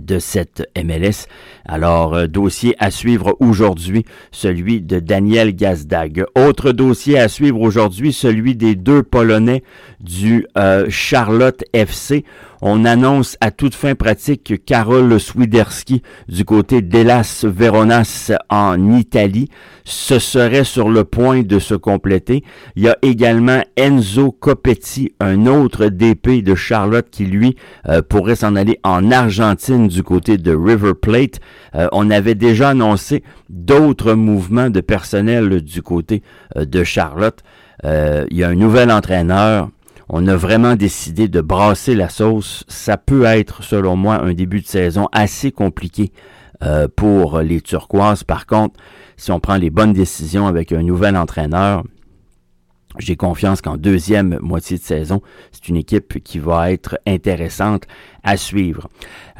de 0.00 0.18
cette 0.18 0.68
MLS. 0.76 1.26
Alors, 1.66 2.14
euh, 2.14 2.26
dossier 2.26 2.74
à 2.78 2.90
suivre 2.90 3.36
aujourd'hui, 3.40 4.04
celui 4.30 4.80
de 4.80 5.00
Daniel 5.00 5.54
Gazdag. 5.54 6.24
Autre 6.34 6.72
dossier 6.72 7.18
à 7.18 7.28
suivre 7.28 7.60
aujourd'hui, 7.60 8.12
celui 8.12 8.56
des 8.56 8.74
deux 8.74 9.02
Polonais 9.02 9.62
du 10.04 10.46
euh, 10.58 10.86
Charlotte 10.90 11.64
FC 11.72 12.24
on 12.66 12.86
annonce 12.86 13.36
à 13.42 13.50
toute 13.50 13.74
fin 13.74 13.94
pratique 13.94 14.44
que 14.44 14.54
Karol 14.54 15.20
Swiderski 15.20 16.02
du 16.28 16.46
côté 16.46 16.80
d'Elas 16.80 17.44
Veronas 17.46 18.32
en 18.48 18.92
Italie 18.92 19.48
ce 19.84 20.18
serait 20.18 20.64
sur 20.64 20.88
le 20.88 21.04
point 21.04 21.42
de 21.42 21.58
se 21.58 21.74
compléter. 21.74 22.42
Il 22.74 22.84
y 22.84 22.88
a 22.88 22.96
également 23.02 23.62
Enzo 23.76 24.32
Copetti, 24.32 25.12
un 25.20 25.44
autre 25.44 25.88
DP 25.88 26.42
de 26.42 26.54
Charlotte 26.54 27.06
qui 27.10 27.26
lui 27.26 27.56
euh, 27.86 28.00
pourrait 28.00 28.36
s'en 28.36 28.56
aller 28.56 28.80
en 28.82 29.10
Argentine 29.10 29.88
du 29.88 30.02
côté 30.02 30.38
de 30.38 30.56
River 30.56 30.94
Plate. 30.94 31.40
Euh, 31.74 31.88
on 31.92 32.10
avait 32.10 32.34
déjà 32.34 32.70
annoncé 32.70 33.22
d'autres 33.50 34.14
mouvements 34.14 34.70
de 34.70 34.80
personnel 34.80 35.60
du 35.60 35.82
côté 35.82 36.22
de 36.56 36.82
Charlotte. 36.82 37.40
il 37.84 38.36
y 38.38 38.42
a 38.42 38.48
un 38.48 38.54
nouvel 38.54 38.90
entraîneur 38.90 39.68
on 40.16 40.28
a 40.28 40.36
vraiment 40.36 40.76
décidé 40.76 41.26
de 41.26 41.40
brasser 41.40 41.96
la 41.96 42.08
sauce. 42.08 42.62
Ça 42.68 42.96
peut 42.96 43.24
être, 43.24 43.64
selon 43.64 43.96
moi, 43.96 44.22
un 44.22 44.32
début 44.32 44.60
de 44.60 44.66
saison 44.66 45.08
assez 45.10 45.50
compliqué 45.50 46.12
euh, 46.62 46.86
pour 46.86 47.40
les 47.40 47.60
Turquoises. 47.60 48.22
Par 48.22 48.46
contre, 48.46 48.78
si 49.16 49.32
on 49.32 49.40
prend 49.40 49.56
les 49.56 49.70
bonnes 49.70 49.92
décisions 49.92 50.46
avec 50.46 50.70
un 50.70 50.84
nouvel 50.84 51.16
entraîneur, 51.16 51.82
j'ai 53.00 53.16
confiance 53.16 53.60
qu'en 53.60 53.76
deuxième 53.76 54.38
moitié 54.40 54.78
de 54.78 54.84
saison, 54.84 55.20
c'est 55.50 55.68
une 55.68 55.76
équipe 55.76 56.22
qui 56.22 56.38
va 56.38 56.70
être 56.70 56.96
intéressante 57.08 57.82
à 58.22 58.36
suivre. 58.36 58.88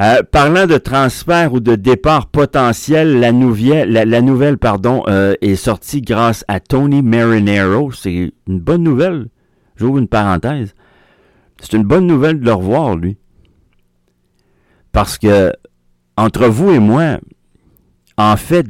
Euh, 0.00 0.24
parlant 0.24 0.66
de 0.66 0.76
transfert 0.76 1.52
ou 1.52 1.60
de 1.60 1.76
départ 1.76 2.26
potentiel, 2.26 3.20
la 3.20 3.30
nouvelle, 3.30 4.58
pardon, 4.58 5.04
euh, 5.06 5.34
est 5.40 5.54
sortie 5.54 6.00
grâce 6.00 6.44
à 6.48 6.58
Tony 6.58 7.00
Marinero. 7.00 7.92
C'est 7.92 8.32
une 8.48 8.58
bonne 8.58 8.82
nouvelle. 8.82 9.28
J'ouvre 9.76 9.98
une 9.98 10.08
parenthèse. 10.08 10.74
C'est 11.60 11.72
une 11.72 11.84
bonne 11.84 12.06
nouvelle 12.06 12.40
de 12.40 12.44
le 12.44 12.52
revoir, 12.52 12.96
lui. 12.96 13.16
Parce 14.92 15.18
que, 15.18 15.52
entre 16.16 16.46
vous 16.46 16.70
et 16.70 16.78
moi, 16.78 17.18
en 18.16 18.36
fait 18.36 18.68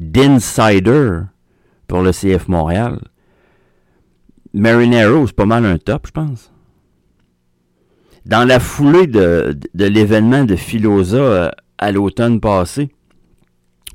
d'insider 0.00 1.20
pour 1.86 2.02
le 2.02 2.12
CF 2.12 2.48
Montréal, 2.48 2.98
Marinero, 4.54 5.26
c'est 5.26 5.36
pas 5.36 5.46
mal 5.46 5.64
un 5.64 5.78
top, 5.78 6.06
je 6.06 6.12
pense. 6.12 6.52
Dans 8.24 8.46
la 8.46 8.60
foulée 8.60 9.06
de, 9.06 9.56
l'événement 9.74 10.44
de 10.44 10.56
Philosa 10.56 11.16
euh, 11.16 11.50
à 11.78 11.92
l'automne 11.92 12.40
passé, 12.40 12.90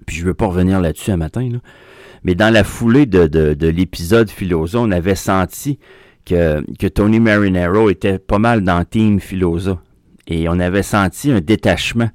puis 0.06 0.16
je 0.18 0.26
veux 0.26 0.34
pas 0.34 0.48
revenir 0.48 0.80
là-dessus 0.80 1.12
un 1.12 1.18
matin, 1.18 1.48
mais 2.24 2.36
dans 2.36 2.52
la 2.52 2.64
foulée 2.64 3.06
de, 3.06 3.56
l'épisode 3.68 4.30
Philosa, 4.30 4.80
on 4.80 4.92
avait 4.92 5.16
senti 5.16 5.80
que, 6.26 6.88
Tony 6.88 7.20
Marinero 7.20 7.90
était 7.90 8.20
pas 8.20 8.40
mal 8.40 8.64
dans 8.64 8.84
Team 8.84 9.20
Philosa. 9.20 9.80
Et 10.28 10.48
on 10.48 10.60
avait 10.60 10.84
senti 10.84 11.32
un 11.32 11.42
détachement 11.42 12.10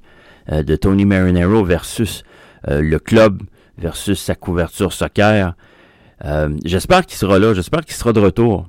euh, 0.51 0.63
de 0.63 0.75
Tony 0.75 1.05
Marinero 1.05 1.63
versus 1.63 2.23
euh, 2.67 2.81
le 2.81 2.99
club, 2.99 3.43
versus 3.77 4.19
sa 4.19 4.35
couverture 4.35 4.93
soccer. 4.93 5.53
Euh, 6.25 6.49
j'espère 6.65 7.05
qu'il 7.05 7.17
sera 7.17 7.39
là, 7.39 7.53
j'espère 7.53 7.81
qu'il 7.81 7.95
sera 7.95 8.13
de 8.13 8.19
retour. 8.19 8.67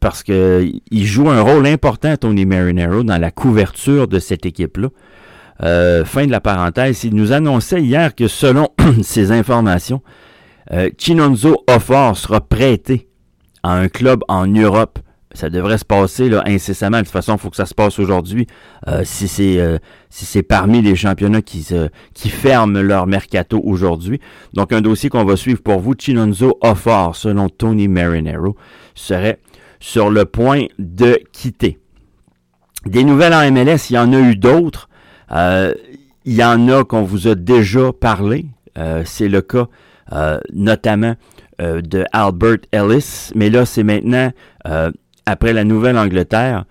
Parce 0.00 0.24
qu'il 0.24 0.80
joue 0.92 1.30
un 1.30 1.40
rôle 1.40 1.64
important, 1.68 2.16
Tony 2.16 2.44
Marinero, 2.44 3.04
dans 3.04 3.18
la 3.18 3.30
couverture 3.30 4.08
de 4.08 4.18
cette 4.18 4.44
équipe-là. 4.44 4.88
Fin 6.04 6.26
de 6.26 6.32
la 6.32 6.40
parenthèse, 6.40 7.04
il 7.04 7.14
nous 7.14 7.30
annonçait 7.30 7.80
hier 7.80 8.16
que 8.16 8.26
selon 8.26 8.70
ces 9.02 9.30
informations, 9.30 10.02
Chinonzo 10.98 11.62
Offort 11.68 12.16
sera 12.16 12.40
prêté 12.40 13.11
à 13.62 13.72
un 13.72 13.88
club 13.88 14.22
en 14.28 14.46
Europe 14.46 14.98
ça 15.34 15.50
devrait 15.50 15.78
se 15.78 15.84
passer 15.84 16.28
là, 16.28 16.42
incessamment. 16.46 16.98
De 16.98 17.04
toute 17.04 17.12
façon, 17.12 17.34
il 17.34 17.38
faut 17.38 17.50
que 17.50 17.56
ça 17.56 17.66
se 17.66 17.74
passe 17.74 17.98
aujourd'hui. 17.98 18.46
Euh, 18.88 19.02
si 19.04 19.28
c'est 19.28 19.58
euh, 19.60 19.78
si 20.10 20.24
c'est 20.24 20.42
parmi 20.42 20.82
les 20.82 20.96
championnats 20.96 21.42
qui 21.42 21.66
qui 22.14 22.28
ferment 22.28 22.80
leur 22.80 23.06
mercato 23.06 23.60
aujourd'hui. 23.64 24.20
Donc 24.52 24.72
un 24.72 24.80
dossier 24.80 25.08
qu'on 25.08 25.24
va 25.24 25.36
suivre 25.36 25.62
pour 25.62 25.80
vous, 25.80 25.94
Chinonzo 25.98 26.58
Offort, 26.60 27.16
selon 27.16 27.48
Tony 27.48 27.88
Marinero, 27.88 28.56
serait 28.94 29.38
sur 29.80 30.10
le 30.10 30.24
point 30.24 30.66
de 30.78 31.18
quitter. 31.32 31.78
Des 32.86 33.04
nouvelles 33.04 33.34
en 33.34 33.50
MLS, 33.50 33.90
il 33.90 33.94
y 33.94 33.98
en 33.98 34.12
a 34.12 34.18
eu 34.18 34.36
d'autres. 34.36 34.88
Euh, 35.30 35.72
il 36.24 36.34
y 36.34 36.44
en 36.44 36.68
a 36.68 36.84
qu'on 36.84 37.02
vous 37.02 37.26
a 37.26 37.34
déjà 37.34 37.92
parlé. 37.92 38.46
c'est 39.04 39.28
le 39.28 39.40
cas 39.40 39.66
notamment 40.52 41.14
de 41.58 42.04
Albert 42.12 42.58
Ellis, 42.72 43.30
mais 43.34 43.50
là 43.50 43.64
c'est 43.66 43.84
maintenant 43.84 44.32
après 45.26 45.52
la 45.52 45.64
Nouvelle-Angleterre, 45.64 46.64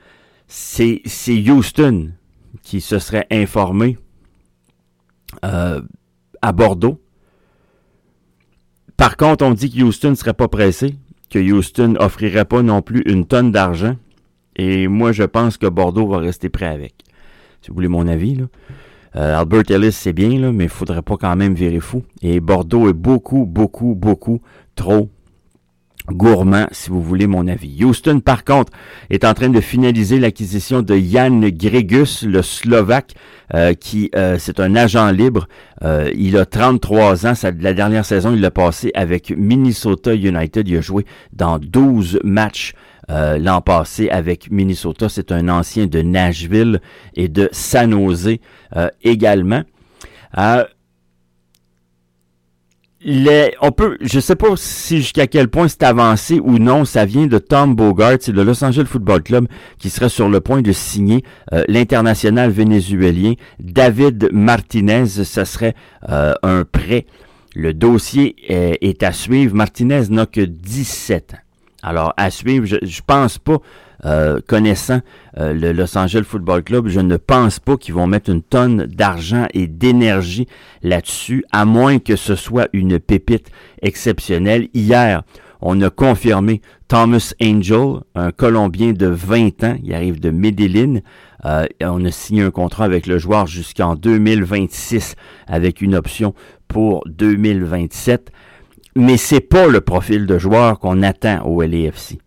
c'est 0.48 1.02
Houston 1.28 2.12
qui 2.62 2.82
se 2.82 3.00
serait 3.00 3.28
informé 3.32 3.98
euh, 5.46 5.82
à 6.42 6.52
Bordeaux. 6.52 7.02
Par 8.98 9.18
contre, 9.18 9.46
on 9.46 9.54
dit 9.54 9.72
que 9.72 9.82
Houston 9.82 10.12
ne 10.12 10.16
serait 10.16 10.34
pas 10.34 10.48
pressé, 10.48 10.96
que 11.30 11.40
Houston 11.40 11.96
offrirait 12.00 12.46
pas 12.46 12.62
non 12.62 12.82
plus 12.82 13.02
une 13.06 13.26
tonne 13.26 13.52
d'argent. 13.52 13.96
Et 14.58 14.88
moi, 14.88 15.12
je 15.12 15.24
pense 15.24 15.58
que 15.58 15.66
Bordeaux 15.66 16.08
va 16.08 16.18
rester 16.18 16.50
prêt 16.50 16.68
avec. 16.68 16.96
Si 17.62 17.70
vous 17.70 17.76
voulez 17.76 17.88
mon 17.88 18.08
avis. 18.08 18.38
Euh, 19.16 19.40
Albert 19.40 19.64
Ellis, 19.70 19.92
c'est 19.94 20.14
bien, 20.14 20.52
mais 20.52 20.66
il 20.66 20.70
faudrait 20.70 21.02
pas 21.02 21.18
quand 21.18 21.36
même 21.36 21.54
virer 21.54 21.80
fou. 21.80 22.04
Et 22.22 22.40
Bordeaux 22.40 22.90
est 22.90 22.94
beaucoup, 22.94 23.46
beaucoup, 23.46 23.96
beaucoup 23.96 24.42
gourmand, 26.10 26.68
si 26.72 26.90
vous 26.90 27.02
voulez 27.02 27.28
mon 27.28 27.48
avis. 27.48 27.84
Houston, 27.84 28.20
par 28.20 28.44
contre, 28.44 28.72
est 29.10 29.24
en 29.24 29.34
train 29.34 29.50
de 29.50 29.62
finaliser 29.62 30.20
l'acquisition 30.20 30.82
de 30.82 30.96
Jan 30.98 31.42
Gregus, 31.42 32.24
le 32.24 32.42
Slovaque, 32.42 33.14
euh, 33.54 33.74
qui 33.74 34.10
euh, 34.16 34.38
c'est 34.40 34.60
un 34.60 34.76
agent 34.76 35.12
libre. 35.12 35.48
Euh, 35.84 36.10
il 36.16 36.38
a 36.38 36.46
33 36.46 37.28
ans. 37.28 37.34
La 37.60 37.74
dernière 37.74 38.06
saison, 38.06 38.34
il 38.34 38.42
l'a 38.42 38.52
passé 38.52 38.92
avec 38.94 39.32
Minnesota 39.36 40.14
United. 40.14 40.68
Il 40.68 40.78
a 40.78 40.82
joué 40.82 41.06
dans 41.34 41.60
12 41.60 42.20
matchs 42.24 42.74
l'an 43.10 43.60
passé 43.60 44.10
avec 44.10 44.50
Minnesota. 44.52 45.10
C'est 45.10 45.34
un 45.34 45.50
ancien 45.50 45.86
de 45.86 46.02
Nashville 46.02 46.80
et 47.14 47.28
de 47.28 47.50
San 47.52 47.92
Jose 47.92 48.38
également 49.04 49.64
les, 53.04 53.54
on 53.62 53.72
peut, 53.72 53.98
je 54.02 54.20
sais 54.20 54.36
pas 54.36 54.50
si 54.56 54.98
jusqu'à 54.98 55.28
quel 55.28 55.48
point 55.48 55.68
c'est 55.68 55.84
avancé 55.84 56.40
ou 56.40 56.60
non, 56.60 56.86
ça 56.86 57.06
vient 57.06 57.26
de 57.26 57.40
Tom 57.40 57.76
Bogart, 57.76 58.18
c'est 58.20 58.32
le 58.32 58.44
Los 58.44 58.64
Angeles 58.64 58.86
Football 58.86 59.24
Club 59.24 59.48
qui 59.80 59.90
serait 59.90 60.10
sur 60.10 60.30
le 60.30 60.40
point 60.40 60.62
de 60.62 60.72
signer 60.72 61.24
euh, 61.52 61.64
l'international 61.68 62.52
vénézuélien 62.52 63.34
David 63.60 64.30
Martinez. 64.32 65.08
Ça 65.08 65.46
serait 65.46 65.74
euh, 66.10 66.34
un 66.44 66.64
prêt. 66.64 67.06
Le 67.56 67.74
dossier 67.74 68.36
est, 68.48 68.78
est 68.82 69.04
à 69.04 69.12
suivre. 69.12 69.56
Martinez 69.56 70.04
n'a 70.10 70.26
que 70.26 70.42
17 70.42 71.34
ans. 71.34 71.38
Alors, 71.84 72.14
à 72.18 72.30
suivre, 72.30 72.66
je, 72.66 72.78
je 72.84 73.02
pense 73.06 73.40
pas 73.40 73.58
euh, 74.04 74.40
connaissant 74.48 75.02
euh, 75.38 75.54
le 75.54 75.72
Los 75.72 75.98
Angeles 75.98 76.24
Football 76.24 76.64
Club, 76.64 76.88
je 76.88 77.00
ne 77.00 77.18
pense 77.18 77.60
pas 77.60 77.78
qu'ils 77.78 77.94
vont 77.94 78.08
mettre 78.08 78.32
une 78.32 78.42
tonne 78.42 78.86
d'argent 78.86 79.48
et 79.54 79.68
d'énergie 79.68 80.48
là-dessus, 80.82 81.46
à 81.52 81.66
moins 81.66 82.00
que 82.00 82.16
ce 82.16 82.36
soit 82.36 82.68
une 82.74 83.00
pépite 83.00 83.52
exceptionnelle. 83.82 84.70
Hier, 84.74 85.24
on 85.62 85.80
a 85.82 85.90
confirmé 85.92 86.62
Thomas 86.88 87.34
Angel, 87.42 88.00
un 88.16 88.32
Colombien 88.32 88.94
de 88.94 89.06
20 89.06 89.64
ans, 89.64 89.78
il 89.84 89.94
arrive 89.94 90.20
de 90.20 90.32
Medellin. 90.32 91.00
Euh, 91.46 91.66
on 91.82 92.04
a 92.04 92.12
signé 92.12 92.42
un 92.42 92.52
contrat 92.52 92.86
avec 92.86 93.06
le 93.06 93.20
joueur 93.20 93.46
jusqu'en 93.46 93.96
2026 93.96 95.16
avec 95.48 95.82
une 95.82 95.96
option 95.96 96.34
pour 96.68 97.04
2027. 97.08 98.32
Mais 98.96 99.18
c'est 99.18 99.42
pas 99.42 99.68
le 99.68 99.82
profil 99.82 100.26
de 100.26 100.38
joueur 100.38 100.80
qu'on 100.80 101.04
attend 101.04 101.46
au 101.46 101.62
LAFC 101.62 102.18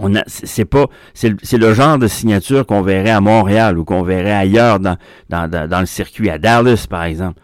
on 0.00 0.14
a, 0.14 0.22
c'est 0.26 0.64
pas, 0.64 0.86
c'est 1.14 1.58
le 1.58 1.74
genre 1.74 1.98
de 1.98 2.06
signature 2.06 2.66
qu'on 2.66 2.82
verrait 2.82 3.10
à 3.10 3.20
Montréal 3.20 3.78
ou 3.78 3.84
qu'on 3.84 4.02
verrait 4.02 4.32
ailleurs 4.32 4.80
dans, 4.80 4.96
dans, 5.28 5.80
le 5.80 5.86
circuit, 5.86 6.30
à 6.30 6.38
Dallas, 6.38 6.86
par 6.88 7.04
exemple. 7.04 7.40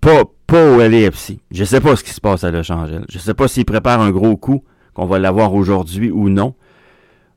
Pas, 0.00 0.24
pas 0.46 0.70
au 0.72 0.78
LAFC. 0.78 1.38
Je 1.50 1.64
sais 1.64 1.80
pas 1.80 1.96
ce 1.96 2.04
qui 2.04 2.10
se 2.10 2.20
passe 2.20 2.44
à 2.44 2.50
Los 2.50 2.70
Angeles. 2.70 3.04
Je 3.08 3.18
sais 3.18 3.34
pas 3.34 3.48
s'ils 3.48 3.64
préparent 3.64 4.02
un 4.02 4.10
gros 4.10 4.36
coup, 4.36 4.62
qu'on 4.92 5.06
va 5.06 5.18
l'avoir 5.18 5.54
aujourd'hui 5.54 6.10
ou 6.10 6.28
non. 6.28 6.54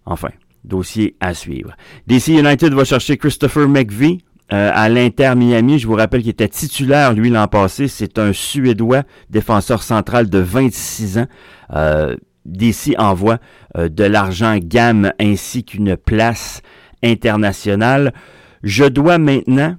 Enfin, 0.06 0.30
dossier 0.63 1.16
à 1.20 1.34
suivre. 1.34 1.75
DC 2.08 2.30
United 2.30 2.74
va 2.74 2.84
chercher 2.84 3.18
Christopher 3.18 3.68
McVie. 3.68 4.24
Euh, 4.51 4.72
à 4.74 4.89
l'Inter 4.89 5.34
Miami, 5.36 5.78
je 5.78 5.86
vous 5.86 5.94
rappelle 5.94 6.22
qu'il 6.22 6.32
était 6.32 6.48
titulaire, 6.48 7.13
lui, 7.13 7.30
l'an 7.30 7.48
passé. 7.48 7.88
C'est 7.88 8.18
un 8.18 8.34
Suédois, 8.34 9.04
défenseur 9.30 9.84
central 9.84 10.28
de 10.28 10.39
26 10.39 11.20
ans. 11.20 11.28
Euh, 11.75 12.16
DC 12.46 12.96
envoie 12.98 13.39
euh, 13.77 13.89
de 13.89 14.03
l'argent 14.03 14.58
gamme 14.58 15.12
ainsi 15.19 15.63
qu'une 15.63 15.98
place 15.98 16.62
internationale. 17.03 18.13
Je 18.63 18.86
dois 18.86 19.17
maintenant 19.17 19.75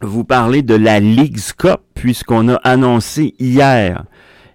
vous 0.00 0.24
parler 0.24 0.62
de 0.62 0.74
la 0.74 1.00
League's 1.00 1.52
Cup 1.52 1.80
puisqu'on 1.94 2.48
a 2.48 2.56
annoncé 2.56 3.34
hier 3.38 4.04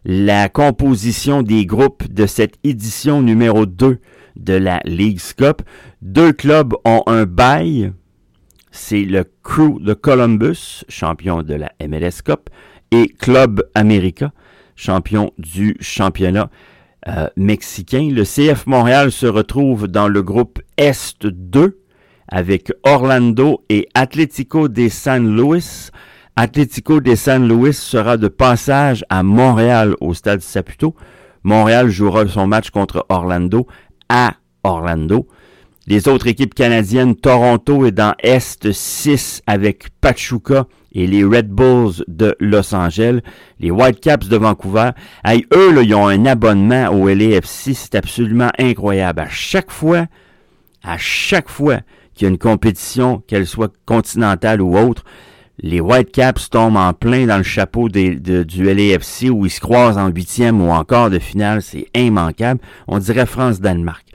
la 0.05 0.49
composition 0.49 1.41
des 1.41 1.65
groupes 1.65 2.11
de 2.11 2.25
cette 2.25 2.55
édition 2.63 3.21
numéro 3.21 3.65
2 3.65 3.99
de 4.35 4.53
la 4.53 4.79
League's 4.85 5.33
Cup. 5.33 5.61
Deux 6.01 6.31
clubs 6.33 6.73
ont 6.85 7.03
un 7.07 7.25
bail. 7.25 7.91
C'est 8.71 9.03
le 9.03 9.25
Crew 9.43 9.79
de 9.81 9.93
Columbus, 9.93 10.83
champion 10.87 11.41
de 11.41 11.55
la 11.55 11.71
MLS 11.85 12.21
Cup, 12.23 12.49
et 12.91 13.07
Club 13.07 13.63
America, 13.73 14.31
champion 14.75 15.31
du 15.37 15.75
championnat 15.79 16.49
euh, 17.07 17.27
mexicain. 17.35 18.09
Le 18.11 18.23
CF 18.23 18.65
Montréal 18.67 19.11
se 19.11 19.25
retrouve 19.25 19.87
dans 19.87 20.07
le 20.07 20.21
groupe 20.21 20.59
Est 20.77 21.25
2 21.25 21.79
avec 22.27 22.71
Orlando 22.83 23.63
et 23.69 23.87
Atlético 23.93 24.67
de 24.67 24.89
San 24.89 25.35
Luis. 25.35 25.89
Atlético 26.35 26.99
de 26.99 27.15
San 27.15 27.47
Luis 27.47 27.73
sera 27.73 28.17
de 28.17 28.27
passage 28.27 29.05
à 29.09 29.23
Montréal 29.23 29.95
au 30.01 30.13
stade 30.13 30.41
Saputo. 30.41 30.95
Montréal 31.43 31.89
jouera 31.89 32.27
son 32.27 32.45
match 32.45 32.69
contre 32.71 33.05
Orlando 33.09 33.67
à 34.09 34.33
Orlando. 34.63 35.27
Les 35.89 36.09
autres 36.09 36.27
équipes 36.27 36.53
canadiennes, 36.53 37.15
Toronto 37.15 37.85
est 37.85 37.93
dans 37.93 38.13
Est 38.21 38.73
6 38.73 39.41
avec 39.47 39.85
Pachuca 40.01 40.65
et 40.91 41.07
les 41.07 41.23
Red 41.23 41.47
Bulls 41.47 42.03
de 42.09 42.35
Los 42.41 42.75
Angeles, 42.75 43.21
les 43.61 43.71
Whitecaps 43.71 44.27
de 44.27 44.35
Vancouver. 44.35 44.89
Eux, 45.53 45.73
là, 45.73 45.81
ils 45.81 45.95
ont 45.95 46.07
un 46.07 46.25
abonnement 46.25 46.89
au 46.89 47.07
LAFC, 47.07 47.73
c'est 47.73 47.95
absolument 47.95 48.49
incroyable. 48.59 49.21
À 49.21 49.29
chaque 49.29 49.71
fois, 49.71 50.07
à 50.83 50.97
chaque 50.97 51.47
fois 51.47 51.77
qu'il 52.13 52.25
y 52.25 52.27
a 52.27 52.31
une 52.31 52.37
compétition, 52.37 53.23
qu'elle 53.25 53.47
soit 53.47 53.71
continentale 53.85 54.61
ou 54.61 54.77
autre, 54.77 55.05
les 55.59 55.79
Whitecaps 55.79 56.49
tombent 56.49 56.75
en 56.75 56.91
plein 56.91 57.27
dans 57.27 57.37
le 57.37 57.43
chapeau 57.43 57.87
du 57.87 58.19
LAFC 58.19 59.29
où 59.31 59.45
ils 59.45 59.51
se 59.51 59.61
croisent 59.61 59.97
en 59.97 60.09
huitième 60.09 60.61
ou 60.61 60.69
encore 60.69 61.09
de 61.09 61.19
finale. 61.19 61.61
C'est 61.61 61.87
immanquable. 61.95 62.59
On 62.89 62.99
dirait 62.99 63.25
France-Danemark. 63.25 64.05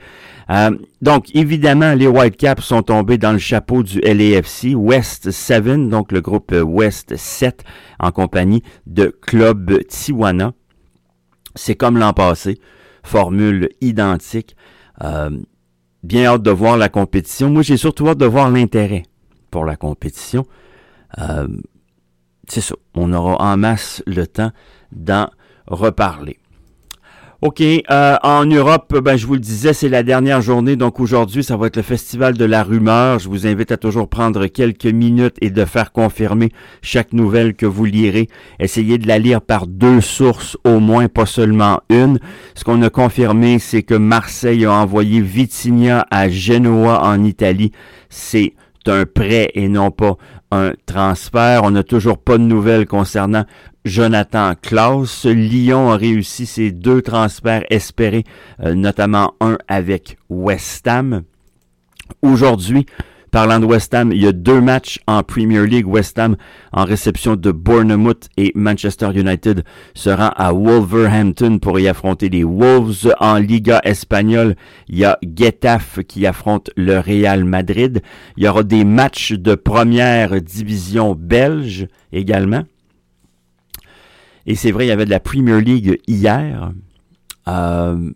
Euh, 0.49 0.77
donc, 1.01 1.33
évidemment, 1.35 1.93
les 1.93 2.07
Whitecaps 2.07 2.63
sont 2.63 2.83
tombés 2.83 3.17
dans 3.17 3.31
le 3.31 3.37
chapeau 3.37 3.83
du 3.83 3.99
LAFC, 4.01 4.75
West 4.75 5.31
7, 5.31 5.89
donc 5.89 6.11
le 6.11 6.21
groupe 6.21 6.51
West 6.51 7.15
7, 7.15 7.63
en 7.99 8.11
compagnie 8.11 8.63
de 8.85 9.07
Club 9.07 9.85
Tijuana. 9.87 10.53
C'est 11.55 11.75
comme 11.75 11.97
l'an 11.97 12.13
passé, 12.13 12.59
formule 13.03 13.69
identique. 13.81 14.55
Euh, 15.01 15.29
bien 16.03 16.25
hâte 16.25 16.43
de 16.43 16.51
voir 16.51 16.77
la 16.77 16.89
compétition. 16.89 17.49
Moi, 17.49 17.61
j'ai 17.61 17.77
surtout 17.77 18.07
hâte 18.09 18.17
de 18.17 18.25
voir 18.25 18.49
l'intérêt 18.49 19.03
pour 19.51 19.65
la 19.65 19.75
compétition. 19.75 20.45
Euh, 21.19 21.47
c'est 22.47 22.61
ça, 22.61 22.75
on 22.93 23.13
aura 23.13 23.37
en 23.39 23.57
masse 23.57 24.03
le 24.05 24.27
temps 24.27 24.51
d'en 24.91 25.29
reparler. 25.67 26.39
OK, 27.43 27.59
euh, 27.59 28.15
en 28.23 28.45
Europe, 28.45 28.97
ben, 29.01 29.17
je 29.17 29.27
vous 29.27 29.33
le 29.33 29.41
disais, 29.41 29.73
c'est 29.73 29.89
la 29.89 30.01
dernière 30.01 30.41
journée, 30.41 30.77
donc 30.77 31.01
aujourd'hui, 31.01 31.43
ça 31.43 31.57
va 31.57 31.67
être 31.67 31.75
le 31.75 31.81
festival 31.81 32.37
de 32.37 32.45
la 32.45 32.63
rumeur. 32.63 33.19
Je 33.19 33.27
vous 33.27 33.45
invite 33.45 33.73
à 33.73 33.75
toujours 33.75 34.07
prendre 34.07 34.47
quelques 34.47 34.85
minutes 34.85 35.35
et 35.41 35.49
de 35.49 35.65
faire 35.65 35.91
confirmer 35.91 36.53
chaque 36.81 37.11
nouvelle 37.11 37.53
que 37.53 37.65
vous 37.65 37.83
lirez. 37.83 38.29
Essayez 38.61 38.97
de 38.97 39.09
la 39.09 39.19
lire 39.19 39.41
par 39.41 39.67
deux 39.67 39.99
sources 39.99 40.55
au 40.63 40.79
moins, 40.79 41.09
pas 41.09 41.25
seulement 41.25 41.81
une. 41.89 42.17
Ce 42.55 42.63
qu'on 42.63 42.81
a 42.81 42.89
confirmé, 42.89 43.59
c'est 43.59 43.83
que 43.83 43.95
Marseille 43.95 44.63
a 44.63 44.71
envoyé 44.71 45.19
Vitinha 45.19 46.07
à 46.11 46.29
Genoa 46.29 47.03
en 47.03 47.25
Italie. 47.25 47.73
C'est 48.07 48.53
un 48.87 49.03
prêt 49.05 49.51
et 49.53 49.67
non 49.67 49.91
pas 49.91 50.15
un 50.53 50.73
transfert. 50.85 51.63
On 51.63 51.71
n'a 51.71 51.83
toujours 51.83 52.17
pas 52.17 52.37
de 52.37 52.43
nouvelles 52.43 52.85
concernant 52.85 53.45
Jonathan 53.85 54.53
Klaus. 54.61 55.25
Lyon 55.25 55.91
a 55.91 55.97
réussi 55.97 56.45
ses 56.45 56.71
deux 56.71 57.01
transferts 57.01 57.65
espérés, 57.69 58.23
euh, 58.61 58.75
notamment 58.75 59.33
un 59.41 59.57
avec 59.67 60.17
West 60.29 60.87
Ham. 60.87 61.23
Aujourd'hui, 62.21 62.85
Parlant 63.33 63.59
de 63.59 63.65
West 63.65 63.95
Ham, 63.95 64.11
il 64.11 64.21
y 64.21 64.27
a 64.27 64.31
deux 64.31 64.61
matchs 64.61 64.99
en 65.07 65.23
Premier 65.23 65.65
League. 65.65 65.87
West 65.87 66.19
Ham 66.19 66.35
en 66.71 66.85
réception 66.85 67.35
de 67.35 67.51
Bournemouth 67.51 68.29
et 68.37 68.51
Manchester 68.53 69.09
United 69.15 69.63
sera 69.95 70.27
à 70.27 70.53
Wolverhampton 70.53 71.57
pour 71.57 71.79
y 71.79 71.87
affronter 71.87 72.29
les 72.29 72.43
Wolves. 72.43 73.11
En 73.19 73.39
Liga 73.39 73.81
espagnole, 73.85 74.55
il 74.87 74.99
y 74.99 75.03
a 75.03 75.17
Getafe 75.23 76.03
qui 76.07 76.27
affronte 76.27 76.69
le 76.77 76.99
Real 76.99 77.43
Madrid. 77.43 78.03
Il 78.37 78.43
y 78.43 78.47
aura 78.47 78.61
des 78.61 78.83
matchs 78.83 79.31
de 79.31 79.55
première 79.55 80.39
division 80.39 81.15
belge 81.15 81.87
également. 82.11 82.65
Et 84.45 84.53
c'est 84.53 84.69
vrai, 84.69 84.85
il 84.85 84.89
y 84.89 84.91
avait 84.91 85.05
de 85.05 85.09
la 85.09 85.19
Premier 85.19 85.59
League 85.59 85.99
hier. 86.05 86.71
Euh, 87.47 88.11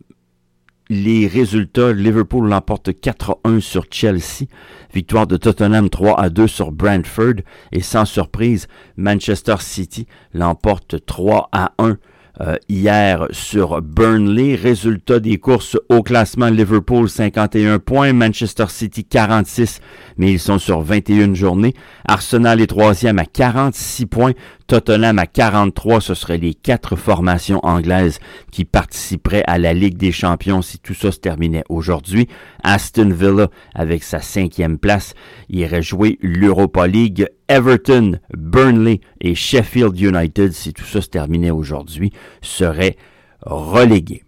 les 0.89 1.27
résultats, 1.27 1.91
Liverpool 1.94 2.50
l'emporte 2.50 2.89
4-1 2.89 3.60
sur 3.60 3.86
Chelsea, 3.91 4.48
victoire 4.94 5.27
de 5.27 5.38
Tottenham 5.38 5.88
3-2 5.88 6.48
sur 6.48 6.72
Brentford 6.72 7.41
et 7.72 7.82
sans 7.82 8.06
surprise, 8.06 8.67
Manchester 8.96 9.56
City 9.60 10.08
l'emporte 10.34 10.96
3-1 10.96 11.98
euh, 12.39 12.56
hier 12.70 13.27
sur 13.32 13.82
Burnley. 13.82 14.53
Résultat 14.56 15.20
des 15.20 15.38
courses 15.38 15.75
au 15.89 16.03
classement 16.03 16.50
Liverpool 16.50 17.10
51 17.10 17.79
points, 17.79 18.13
Manchester 18.13 18.65
City 18.70 19.03
46, 19.03 19.82
mais 20.17 20.34
ils 20.34 20.39
sont 20.39 20.60
sur 20.60 20.82
21 20.82 21.34
journées. 21.34 21.74
Arsenal 22.08 22.62
est 22.62 22.67
troisième 22.67 23.17
à 23.17 23.25
46 23.25 24.06
points, 24.06 24.34
Tottenham 24.67 25.17
à 25.17 25.25
43. 25.25 26.01
Ce 26.01 26.13
seraient 26.13 26.38
les 26.38 26.53
quatre 26.53 26.95
formations 26.95 27.59
anglaises 27.63 28.19
qui 28.51 28.65
participeraient 28.65 29.43
à 29.47 29.58
la 29.58 29.73
Ligue 29.73 29.97
des 29.97 30.12
Champions 30.12 30.62
si 30.62 30.77
tout 30.80 30.93
ça 30.93 31.12
se 31.12 31.19
terminait 31.19 31.63
aujourd'hui. 31.69 32.27
Aston 32.63 33.10
Villa 33.10 33.47
avec 33.73 34.03
sa 34.03 34.19
cinquième 34.19 34.77
place 34.77 35.13
irait 35.49 35.82
jouer 35.82 36.19
l'Europa 36.21 36.86
League. 36.86 37.27
Everton, 37.47 38.19
Burnley 38.36 38.99
et 39.21 39.34
Sheffield 39.34 39.97
United, 39.99 40.51
si 40.51 40.73
tout 40.73 40.84
ça 40.84 41.01
se 41.01 41.08
terminait 41.08 41.51
aujourd'hui, 41.51 42.12
seraient 42.41 42.97
relégués. 43.41 44.27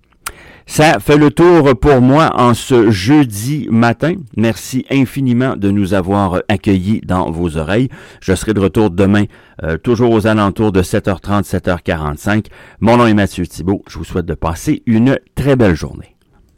Ça 0.72 1.00
fait 1.00 1.18
le 1.18 1.32
tour 1.32 1.78
pour 1.80 2.00
moi 2.00 2.32
en 2.36 2.54
ce 2.54 2.92
jeudi 2.92 3.68
matin. 3.72 4.14
Merci 4.38 4.86
infiniment 4.92 5.56
de 5.58 5.72
nous 5.72 5.96
avoir 5.96 6.44
accueillis 6.48 7.02
dans 7.04 7.32
vos 7.32 7.58
oreilles. 7.58 7.90
Je 8.22 8.36
serai 8.36 8.54
de 8.54 8.60
retour 8.60 8.92
demain, 8.92 9.26
euh, 9.64 9.78
toujours 9.78 10.12
aux 10.12 10.28
alentours 10.28 10.72
de 10.72 10.84
7h30, 10.84 11.44
7h45. 11.44 12.46
Mon 12.82 12.98
nom 12.98 13.08
est 13.08 13.16
Mathieu 13.16 13.48
Thibault. 13.48 13.82
Je 13.90 13.98
vous 13.98 14.06
souhaite 14.06 14.28
de 14.28 14.36
passer 14.36 14.84
une 14.86 15.18
très 15.34 15.56
belle 15.56 15.76
journée. 15.76 16.16